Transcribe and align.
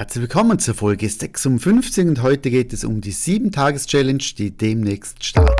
Herzlich 0.00 0.22
willkommen 0.22 0.58
zur 0.58 0.72
Folge 0.72 1.06
56 1.06 2.06
und 2.06 2.22
heute 2.22 2.50
geht 2.50 2.72
es 2.72 2.84
um 2.84 3.02
die 3.02 3.12
7-Tages-Challenge, 3.12 4.24
die 4.38 4.50
demnächst 4.50 5.22
startet. 5.22 5.58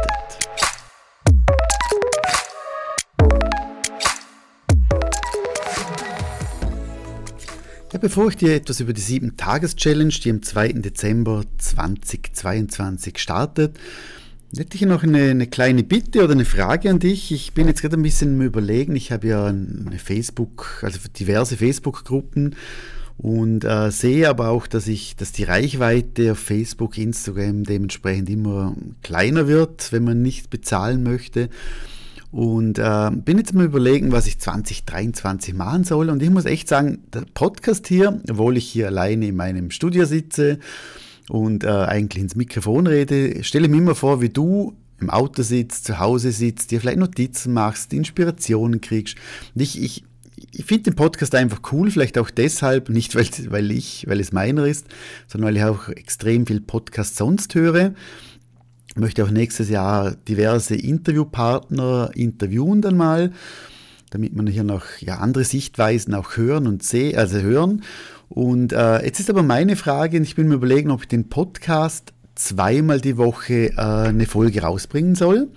Ja, 7.93 7.99
bevor 8.01 8.29
ich 8.29 8.39
dir 8.39 8.55
etwas 8.55 8.81
über 8.81 8.95
die 8.95 9.03
7-Tages-Challenge, 9.03 10.15
die 10.25 10.31
am 10.31 10.43
2. 10.43 10.73
Dezember 10.73 11.45
2022 11.59 13.19
startet, 13.19 13.79
hätte 14.57 14.75
ich 14.75 14.81
noch 14.87 15.03
eine, 15.03 15.33
eine, 15.33 15.49
kleine 15.49 15.83
Bitte 15.83 16.25
oder 16.25 16.33
eine 16.33 16.47
Frage 16.47 16.89
an 16.89 16.99
dich. 16.99 17.31
Ich 17.31 17.53
bin 17.53 17.67
jetzt 17.67 17.83
gerade 17.83 17.99
ein 17.99 18.03
bisschen 18.03 18.37
im 18.37 18.41
Überlegen. 18.41 18.97
Ich 18.97 19.13
habe 19.13 19.29
ja 19.29 19.45
eine 19.45 19.99
Facebook, 19.99 20.81
also 20.83 20.99
diverse 21.15 21.59
Facebook-Gruppen 21.59 22.57
und 23.23 23.65
äh, 23.65 23.91
sehe 23.91 24.31
aber 24.31 24.49
auch, 24.49 24.67
dass 24.67 24.89
ich, 24.89 25.15
dass 25.15 25.31
die 25.31 25.45
Reichweite 25.45 26.33
auf 26.33 26.39
Facebook, 26.39 26.97
Instagram 26.97 27.65
dementsprechend 27.65 28.31
immer 28.31 28.75
kleiner 29.03 29.47
wird, 29.47 29.93
wenn 29.93 30.05
man 30.05 30.23
nicht 30.23 30.49
bezahlen 30.49 31.03
möchte. 31.03 31.51
Und 32.33 32.79
äh, 32.79 33.11
bin 33.13 33.37
jetzt 33.37 33.53
mal 33.53 33.67
überlegen, 33.67 34.13
was 34.13 34.27
ich 34.27 34.39
2023 34.39 35.53
machen 35.53 35.85
soll. 35.85 36.09
Und 36.09 36.23
ich 36.23 36.31
muss 36.31 36.47
echt 36.47 36.67
sagen, 36.69 37.01
der 37.13 37.27
Podcast 37.35 37.89
hier, 37.89 38.23
obwohl 38.31 38.57
ich 38.57 38.67
hier 38.67 38.87
alleine 38.87 39.27
in 39.27 39.37
meinem 39.37 39.71
Studio 39.71 40.07
sitze 40.07 40.59
und 41.29 41.65
äh, 41.65 41.69
eigentlich 41.69 42.23
ins 42.23 42.37
Mikrofon 42.37 42.87
rede, 42.87 43.45
stelle 43.45 43.69
mir 43.69 43.79
immer 43.79 43.97
vor, 43.97 44.23
wie 44.23 44.31
du 44.31 44.75
im 44.99 45.11
Auto 45.11 45.43
sitzt, 45.43 45.85
zu 45.85 45.99
Hause 45.99 46.33
sitzt, 46.33 46.71
dir 46.71 46.81
vielleicht 46.81 46.99
Notizen 46.99 47.53
machst, 47.53 47.93
Inspirationen 47.93 48.81
kriegst. 48.81 49.17
Und 49.55 49.61
ich, 49.61 49.83
ich, 49.83 50.05
ich 50.53 50.65
finde 50.65 50.91
den 50.91 50.97
Podcast 50.97 51.35
einfach 51.35 51.61
cool, 51.73 51.91
vielleicht 51.91 52.19
auch 52.19 52.31
deshalb, 52.31 52.89
nicht 52.89 53.15
weil, 53.15 53.27
weil 53.49 53.71
ich, 53.71 54.07
weil 54.09 54.21
es 54.21 54.33
meiner 54.33 54.67
ist, 54.67 54.87
sondern 55.27 55.49
weil 55.49 55.57
ich 55.57 55.65
auch 55.65 55.89
extrem 55.89 56.47
viel 56.47 56.61
Podcast 56.61 57.17
sonst 57.17 57.55
höre. 57.55 57.95
Ich 58.89 58.97
möchte 58.97 59.25
auch 59.25 59.31
nächstes 59.31 59.69
Jahr 59.69 60.17
diverse 60.29 60.75
Interviewpartner 60.75 62.11
interviewen 62.15 62.83
dann 62.83 62.97
mal, 62.97 63.33
damit 64.11 64.35
man 64.35 64.47
hier 64.47 64.65
noch 64.65 64.85
ja, 64.99 65.19
andere 65.19 65.45
Sichtweisen 65.45 66.15
auch 66.15 66.37
hören 66.37 66.67
und 66.67 66.83
sehen, 66.83 67.17
also 67.17 67.39
hören. 67.39 67.83
Und 68.29 68.73
äh, 68.73 69.05
jetzt 69.05 69.21
ist 69.21 69.31
aber 69.31 69.43
meine 69.43 69.77
Frage, 69.77 70.17
und 70.17 70.25
ich 70.25 70.35
bin 70.35 70.49
mir 70.49 70.55
überlegen, 70.55 70.91
ob 70.91 71.03
ich 71.03 71.09
den 71.09 71.29
Podcast 71.29 72.13
zweimal 72.35 73.01
die 73.01 73.17
Woche 73.17 73.73
äh, 73.77 73.77
eine 73.77 74.27
Folge 74.27 74.63
rausbringen 74.63 75.15
soll. 75.15 75.49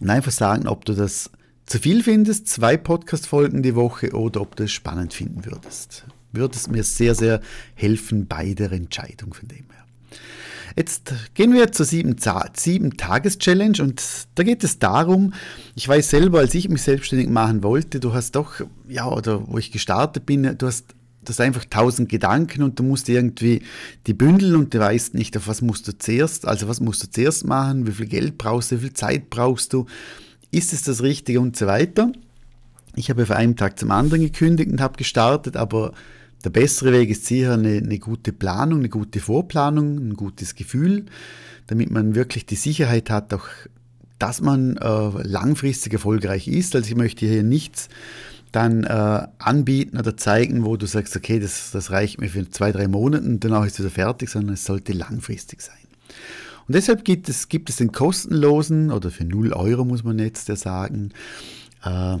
und 0.00 0.08
einfach 0.08 0.30
sagen, 0.30 0.68
ob 0.68 0.84
du 0.84 0.94
das 0.94 1.28
zu 1.66 1.80
viel 1.80 2.04
findest, 2.04 2.46
zwei 2.46 2.76
Podcast-Folgen 2.76 3.64
die 3.64 3.74
Woche 3.74 4.12
oder 4.12 4.42
ob 4.42 4.54
du 4.54 4.62
es 4.64 4.72
spannend 4.72 5.12
finden 5.12 5.44
würdest. 5.44 6.04
Würde 6.30 6.54
es 6.54 6.68
mir 6.68 6.84
sehr, 6.84 7.16
sehr 7.16 7.40
helfen 7.74 8.28
bei 8.28 8.54
der 8.54 8.70
Entscheidung 8.70 9.34
von 9.34 9.48
dem 9.48 9.64
her. 9.72 9.84
Jetzt 10.76 11.12
gehen 11.34 11.52
wir 11.52 11.70
zur 11.72 11.86
7-Tages-Challenge 11.86 13.82
und 13.82 14.02
da 14.34 14.42
geht 14.42 14.64
es 14.64 14.78
darum, 14.78 15.34
ich 15.74 15.86
weiß 15.86 16.10
selber, 16.10 16.38
als 16.40 16.54
ich 16.54 16.68
mich 16.68 16.82
selbstständig 16.82 17.28
machen 17.28 17.62
wollte, 17.62 18.00
du 18.00 18.14
hast 18.14 18.32
doch, 18.32 18.54
ja, 18.88 19.06
oder 19.08 19.46
wo 19.48 19.58
ich 19.58 19.70
gestartet 19.70 20.26
bin, 20.26 20.56
du 20.56 20.66
hast 20.66 20.94
das 21.24 21.40
einfach 21.40 21.64
tausend 21.64 22.08
Gedanken 22.08 22.62
und 22.62 22.78
du 22.78 22.82
musst 22.82 23.08
irgendwie 23.08 23.62
die 24.06 24.14
bündeln 24.14 24.56
und 24.56 24.74
du 24.74 24.80
weißt 24.80 25.14
nicht, 25.14 25.36
auf 25.36 25.46
was 25.46 25.62
musst 25.62 25.86
du 25.86 25.96
zuerst, 25.96 26.46
also 26.48 26.68
was 26.68 26.80
musst 26.80 27.02
du 27.02 27.10
zuerst 27.10 27.46
machen, 27.46 27.86
wie 27.86 27.92
viel 27.92 28.06
Geld 28.06 28.38
brauchst 28.38 28.72
du, 28.72 28.76
wie 28.76 28.86
viel 28.86 28.92
Zeit 28.92 29.30
brauchst 29.30 29.72
du, 29.72 29.86
ist 30.50 30.72
es 30.72 30.82
das 30.82 31.02
Richtige 31.02 31.40
und 31.40 31.56
so 31.56 31.66
weiter. 31.66 32.12
Ich 32.94 33.08
habe 33.08 33.24
von 33.24 33.36
einem 33.36 33.56
Tag 33.56 33.78
zum 33.78 33.90
anderen 33.90 34.22
gekündigt 34.22 34.70
und 34.70 34.80
habe 34.80 34.98
gestartet, 34.98 35.56
aber 35.56 35.92
der 36.44 36.50
bessere 36.50 36.92
Weg 36.92 37.10
ist 37.10 37.26
sicher 37.26 37.54
eine, 37.54 37.78
eine 37.78 37.98
gute 37.98 38.32
Planung, 38.32 38.80
eine 38.80 38.88
gute 38.88 39.20
Vorplanung, 39.20 39.96
ein 39.98 40.14
gutes 40.14 40.54
Gefühl, 40.54 41.06
damit 41.66 41.90
man 41.90 42.14
wirklich 42.14 42.46
die 42.46 42.56
Sicherheit 42.56 43.10
hat, 43.10 43.32
auch 43.32 43.46
dass 44.18 44.40
man 44.40 44.76
äh, 44.76 45.10
langfristig 45.22 45.94
erfolgreich 45.94 46.46
ist. 46.46 46.76
Also 46.76 46.88
ich 46.88 46.96
möchte 46.96 47.26
hier 47.26 47.42
nichts 47.42 47.88
dann 48.52 48.84
äh, 48.84 49.26
anbieten 49.38 49.98
oder 49.98 50.16
zeigen, 50.16 50.64
wo 50.64 50.76
du 50.76 50.86
sagst, 50.86 51.16
okay, 51.16 51.40
das, 51.40 51.70
das 51.72 51.90
reicht 51.90 52.20
mir 52.20 52.28
für 52.28 52.48
zwei, 52.50 52.70
drei 52.70 52.86
Monate 52.86 53.26
und 53.26 53.42
danach 53.42 53.66
ist 53.66 53.74
es 53.74 53.80
wieder 53.80 53.90
fertig, 53.90 54.28
sondern 54.28 54.54
es 54.54 54.64
sollte 54.64 54.92
langfristig 54.92 55.62
sein. 55.62 55.74
Und 56.68 56.76
deshalb 56.76 57.04
gibt 57.04 57.28
es, 57.28 57.48
gibt 57.48 57.70
es 57.70 57.76
den 57.76 57.90
kostenlosen, 57.90 58.92
oder 58.92 59.10
für 59.10 59.24
0 59.24 59.52
Euro 59.52 59.84
muss 59.84 60.04
man 60.04 60.18
jetzt 60.18 60.48
ja 60.48 60.56
sagen, 60.56 61.10
äh, 61.84 62.18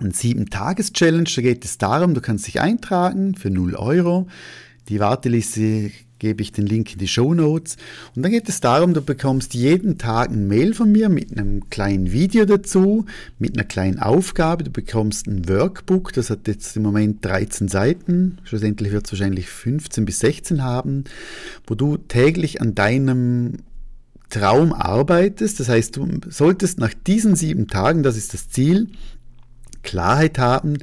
ein 0.00 0.12
7-Tages-Challenge. 0.12 1.30
Da 1.34 1.42
geht 1.42 1.64
es 1.64 1.78
darum, 1.78 2.14
du 2.14 2.20
kannst 2.20 2.46
dich 2.46 2.60
eintragen 2.60 3.34
für 3.34 3.50
0 3.50 3.76
Euro. 3.76 4.26
Die 4.88 5.00
Warteliste 5.00 5.90
gebe 6.18 6.42
ich 6.42 6.52
den 6.52 6.66
Link 6.66 6.92
in 6.92 6.98
die 6.98 7.08
Show 7.08 7.34
Notes. 7.34 7.76
Und 8.14 8.22
dann 8.22 8.32
geht 8.32 8.48
es 8.48 8.60
darum, 8.60 8.94
du 8.94 9.02
bekommst 9.02 9.54
jeden 9.54 9.98
Tag 9.98 10.30
ein 10.30 10.48
Mail 10.48 10.74
von 10.74 10.90
mir 10.90 11.08
mit 11.08 11.32
einem 11.32 11.68
kleinen 11.68 12.12
Video 12.12 12.44
dazu, 12.44 13.04
mit 13.38 13.56
einer 13.56 13.66
kleinen 13.66 13.98
Aufgabe. 13.98 14.64
Du 14.64 14.70
bekommst 14.70 15.26
ein 15.26 15.48
Workbook, 15.48 16.12
das 16.12 16.30
hat 16.30 16.48
jetzt 16.48 16.76
im 16.76 16.82
Moment 16.82 17.24
13 17.24 17.68
Seiten. 17.68 18.38
Schlussendlich 18.44 18.92
wird 18.92 19.06
es 19.06 19.12
wahrscheinlich 19.12 19.48
15 19.48 20.04
bis 20.04 20.20
16 20.20 20.62
haben, 20.62 21.04
wo 21.66 21.74
du 21.74 21.96
täglich 21.96 22.60
an 22.60 22.74
deinem 22.74 23.58
Traum 24.30 24.72
arbeitest. 24.72 25.60
Das 25.60 25.68
heißt, 25.68 25.96
du 25.96 26.08
solltest 26.28 26.78
nach 26.78 26.94
diesen 27.06 27.36
sieben 27.36 27.68
Tagen, 27.68 28.02
das 28.02 28.16
ist 28.16 28.32
das 28.32 28.48
Ziel, 28.48 28.88
Klarheit 29.84 30.38
haben, 30.38 30.78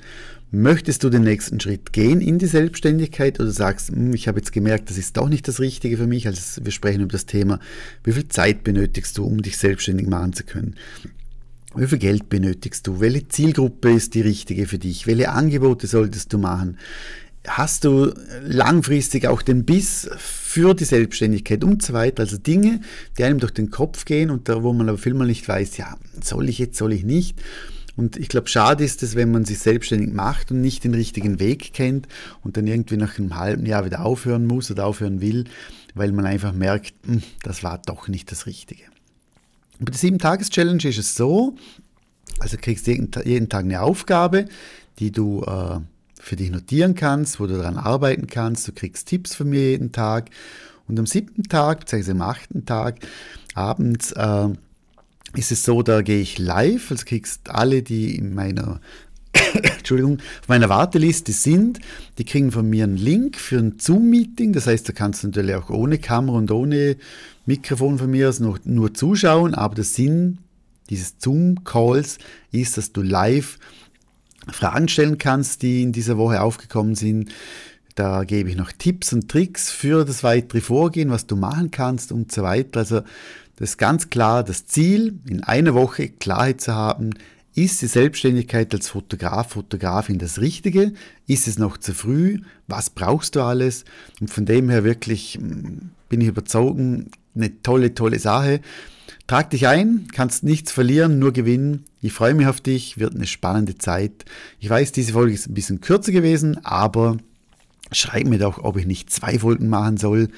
möchtest 0.51 1.03
du 1.03 1.09
den 1.09 1.23
nächsten 1.23 1.59
Schritt 1.59 1.93
gehen 1.93 2.19
in 2.19 2.37
die 2.37 2.45
Selbstständigkeit 2.45 3.39
oder 3.39 3.51
sagst, 3.51 3.89
hm, 3.89 4.13
ich 4.13 4.27
habe 4.27 4.39
jetzt 4.39 4.51
gemerkt, 4.51 4.89
das 4.89 4.97
ist 4.97 5.17
doch 5.17 5.29
nicht 5.29 5.47
das 5.47 5.59
Richtige 5.59 5.97
für 5.97 6.07
mich. 6.07 6.27
Also 6.27 6.63
wir 6.63 6.71
sprechen 6.71 7.01
über 7.01 7.13
das 7.13 7.25
Thema, 7.25 7.59
wie 8.03 8.11
viel 8.11 8.27
Zeit 8.27 8.63
benötigst 8.63 9.17
du, 9.17 9.23
um 9.23 9.41
dich 9.41 9.57
selbstständig 9.57 10.07
machen 10.07 10.33
zu 10.33 10.43
können. 10.43 10.75
Wie 11.73 11.87
viel 11.87 11.99
Geld 11.99 12.27
benötigst 12.27 12.85
du? 12.85 12.99
Welche 12.99 13.29
Zielgruppe 13.29 13.93
ist 13.93 14.13
die 14.13 14.21
richtige 14.21 14.67
für 14.67 14.77
dich? 14.77 15.07
Welche 15.07 15.31
Angebote 15.31 15.87
solltest 15.87 16.33
du 16.33 16.37
machen? 16.37 16.77
Hast 17.47 17.85
du 17.85 18.13
langfristig 18.43 19.25
auch 19.25 19.41
den 19.41 19.63
Biss 19.63 20.09
für 20.17 20.75
die 20.75 20.83
Selbstständigkeit 20.83 21.63
und 21.63 21.81
so 21.81 21.93
weiter? 21.93 22.23
Also 22.23 22.37
Dinge, 22.37 22.81
die 23.17 23.23
einem 23.23 23.39
durch 23.39 23.53
den 23.53 23.71
Kopf 23.71 24.03
gehen 24.03 24.29
und 24.29 24.49
da, 24.49 24.63
wo 24.63 24.73
man 24.73 24.89
aber 24.89 24.97
vielmal 24.97 25.27
nicht 25.27 25.47
weiß, 25.47 25.77
ja, 25.77 25.97
soll 26.21 26.49
ich 26.49 26.59
jetzt, 26.59 26.77
soll 26.77 26.91
ich 26.91 27.05
nicht? 27.05 27.39
Und 27.95 28.17
ich 28.17 28.29
glaube, 28.29 28.47
schade 28.47 28.83
ist 28.83 29.03
es, 29.03 29.15
wenn 29.15 29.31
man 29.31 29.45
sich 29.45 29.59
selbstständig 29.59 30.13
macht 30.13 30.51
und 30.51 30.61
nicht 30.61 30.83
den 30.83 30.93
richtigen 30.93 31.39
Weg 31.39 31.73
kennt 31.73 32.07
und 32.43 32.57
dann 32.57 32.67
irgendwie 32.67 32.97
nach 32.97 33.17
einem 33.19 33.37
halben 33.37 33.65
Jahr 33.65 33.85
wieder 33.85 34.05
aufhören 34.05 34.45
muss 34.45 34.71
oder 34.71 34.85
aufhören 34.85 35.21
will, 35.21 35.45
weil 35.93 36.11
man 36.11 36.25
einfach 36.25 36.53
merkt, 36.53 36.93
hm, 37.05 37.21
das 37.43 37.63
war 37.63 37.79
doch 37.79 38.07
nicht 38.07 38.31
das 38.31 38.45
Richtige. 38.45 38.83
bei 39.79 39.91
der 39.91 39.99
7-Tages-Challenge 39.99 40.83
ist 40.87 40.97
es 40.97 41.15
so, 41.15 41.55
also 42.39 42.57
kriegst 42.57 42.87
du 42.87 42.91
jeden, 42.91 43.49
Tag 43.49 43.65
eine 43.65 43.81
Aufgabe, 43.81 44.45
die 44.99 45.11
du 45.11 45.43
äh, 45.43 45.79
für 46.19 46.35
dich 46.35 46.51
notieren 46.51 46.95
kannst, 46.95 47.39
wo 47.39 47.47
du 47.47 47.57
daran 47.57 47.77
arbeiten 47.77 48.27
kannst. 48.27 48.67
Du 48.67 48.71
kriegst 48.71 49.07
Tipps 49.07 49.35
von 49.35 49.49
mir 49.49 49.71
jeden 49.71 49.91
Tag. 49.91 50.29
Und 50.87 50.97
am 50.99 51.05
siebten 51.05 51.43
Tag, 51.43 51.81
beziehungsweise 51.81 52.11
am 52.11 52.21
achten 52.21 52.65
Tag, 52.65 52.99
abends, 53.53 54.11
äh, 54.13 54.49
ist 55.35 55.51
es 55.51 55.63
so, 55.63 55.81
da 55.81 56.01
gehe 56.01 56.19
ich 56.19 56.37
live, 56.37 56.91
also 56.91 57.05
kriegst 57.05 57.49
alle, 57.49 57.83
die 57.83 58.15
in 58.15 58.33
meiner 58.33 58.81
Entschuldigung, 59.53 60.19
auf 60.41 60.47
meiner 60.47 60.69
Warteliste 60.69 61.31
sind, 61.31 61.79
die 62.17 62.25
kriegen 62.25 62.51
von 62.51 62.69
mir 62.69 62.83
einen 62.83 62.97
Link 62.97 63.37
für 63.37 63.59
ein 63.59 63.79
Zoom-Meeting. 63.79 64.53
Das 64.53 64.67
heißt, 64.67 64.87
da 64.87 64.93
kannst 64.93 65.23
du 65.23 65.27
natürlich 65.27 65.55
auch 65.55 65.69
ohne 65.69 65.99
Kamera 65.99 66.37
und 66.37 66.51
ohne 66.51 66.97
Mikrofon 67.45 67.97
von 67.97 68.11
mir 68.11 68.29
aus 68.29 68.39
noch 68.39 68.59
nur 68.65 68.93
zuschauen, 68.93 69.55
aber 69.55 69.75
der 69.75 69.83
Sinn 69.83 70.39
dieses 70.89 71.15
Zoom-Calls 71.19 72.17
ist, 72.51 72.77
dass 72.77 72.91
du 72.91 73.01
live 73.01 73.57
Fragen 74.49 74.87
stellen 74.87 75.17
kannst, 75.17 75.61
die 75.61 75.81
in 75.81 75.91
dieser 75.91 76.17
Woche 76.17 76.41
aufgekommen 76.41 76.95
sind. 76.95 77.31
Da 77.95 78.23
gebe 78.23 78.49
ich 78.49 78.55
noch 78.55 78.71
Tipps 78.71 79.13
und 79.13 79.29
Tricks 79.29 79.69
für 79.69 80.03
das 80.05 80.23
weitere 80.23 80.61
Vorgehen, 80.61 81.09
was 81.09 81.27
du 81.27 81.35
machen 81.35 81.71
kannst 81.71 82.11
und 82.11 82.31
so 82.31 82.41
weiter. 82.41 82.79
Also 82.79 83.01
das 83.61 83.71
ist 83.71 83.77
ganz 83.77 84.09
klar 84.09 84.43
das 84.43 84.65
Ziel, 84.65 85.19
in 85.29 85.43
einer 85.43 85.75
Woche 85.75 86.09
Klarheit 86.09 86.61
zu 86.61 86.73
haben, 86.73 87.11
ist 87.53 87.79
die 87.83 87.87
Selbstständigkeit 87.87 88.73
als 88.73 88.89
Fotograf, 88.89 89.51
Fotografin 89.51 90.17
das 90.17 90.41
Richtige? 90.41 90.93
Ist 91.27 91.47
es 91.47 91.59
noch 91.59 91.77
zu 91.77 91.93
früh? 91.93 92.39
Was 92.65 92.89
brauchst 92.89 93.35
du 93.35 93.41
alles? 93.43 93.85
Und 94.19 94.31
von 94.31 94.47
dem 94.47 94.71
her 94.71 94.83
wirklich 94.83 95.35
hm, 95.35 95.91
bin 96.09 96.21
ich 96.21 96.29
überzeugt, 96.29 96.79
eine 96.79 97.61
tolle, 97.61 97.93
tolle 97.93 98.17
Sache. 98.17 98.61
Trag 99.27 99.51
dich 99.51 99.67
ein, 99.67 100.07
kannst 100.11 100.43
nichts 100.43 100.71
verlieren, 100.71 101.19
nur 101.19 101.31
gewinnen. 101.31 101.85
Ich 102.01 102.13
freue 102.13 102.33
mich 102.33 102.47
auf 102.47 102.61
dich, 102.61 102.97
wird 102.97 103.13
eine 103.13 103.27
spannende 103.27 103.77
Zeit. 103.77 104.25
Ich 104.59 104.71
weiß, 104.71 104.91
diese 104.91 105.13
Folge 105.13 105.35
ist 105.35 105.47
ein 105.47 105.53
bisschen 105.53 105.81
kürzer 105.81 106.11
gewesen, 106.11 106.65
aber 106.65 107.17
schreib 107.91 108.27
mir 108.27 108.39
doch, 108.39 108.63
ob 108.63 108.77
ich 108.77 108.85
nicht 108.85 109.09
zwei 109.09 109.39
Folgen 109.39 109.69
machen 109.69 109.97
soll 109.97 110.29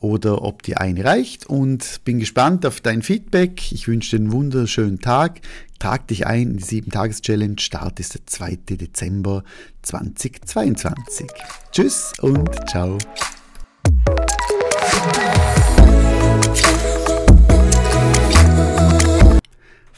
oder 0.00 0.42
ob 0.42 0.62
die 0.62 0.76
eine 0.76 1.04
reicht 1.04 1.46
und 1.46 2.00
bin 2.04 2.18
gespannt 2.18 2.64
auf 2.64 2.80
dein 2.80 3.02
Feedback. 3.02 3.72
Ich 3.72 3.86
wünsche 3.86 4.16
dir 4.16 4.22
einen 4.22 4.32
wunderschönen 4.32 5.00
Tag. 5.00 5.40
Trag 5.78 6.08
dich 6.08 6.26
ein 6.26 6.42
in 6.42 6.56
die 6.56 6.64
7-Tages-Challenge. 6.64 7.56
Start 7.58 8.00
ist 8.00 8.14
der 8.14 8.26
2. 8.26 8.58
Dezember 8.70 9.44
2022. 9.82 11.26
Tschüss 11.72 12.12
und 12.20 12.48
ciao. 12.68 12.98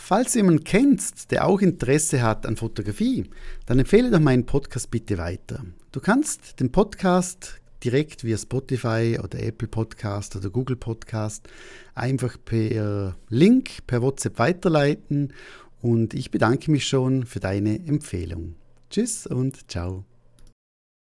Falls 0.04 0.32
du 0.32 0.40
jemanden 0.40 0.64
kennst, 0.64 1.30
der 1.30 1.46
auch 1.46 1.60
Interesse 1.60 2.22
hat 2.22 2.44
an 2.44 2.56
Fotografie, 2.56 3.30
dann 3.66 3.78
empfehle 3.78 4.10
doch 4.10 4.18
meinen 4.18 4.44
Podcast 4.44 4.90
bitte 4.90 5.16
weiter. 5.16 5.64
Du 5.92 6.00
kannst 6.00 6.58
den 6.58 6.72
Podcast 6.72 7.60
direkt 7.84 8.24
via 8.24 8.36
Spotify 8.36 9.16
oder 9.22 9.40
Apple 9.40 9.68
Podcast 9.68 10.34
oder 10.34 10.50
Google 10.50 10.74
Podcast 10.74 11.48
einfach 11.94 12.36
per 12.44 13.16
Link, 13.28 13.86
per 13.86 14.02
WhatsApp 14.02 14.40
weiterleiten 14.40 15.34
und 15.80 16.14
ich 16.14 16.32
bedanke 16.32 16.72
mich 16.72 16.84
schon 16.84 17.24
für 17.24 17.38
deine 17.38 17.76
Empfehlung. 17.86 18.56
Tschüss 18.90 19.28
und 19.28 19.70
ciao. 19.70 20.04